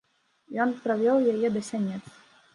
[0.65, 2.03] Ён правёў яе да сянец.